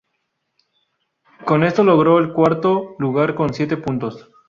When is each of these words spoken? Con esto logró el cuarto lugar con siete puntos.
Con 1.45 1.63
esto 1.63 1.83
logró 1.83 2.17
el 2.17 2.33
cuarto 2.33 2.95
lugar 2.97 3.35
con 3.35 3.53
siete 3.53 3.77
puntos. 3.77 4.31